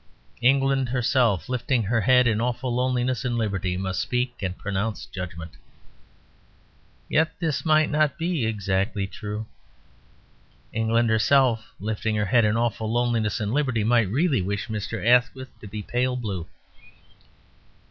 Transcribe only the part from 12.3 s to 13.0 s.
in awful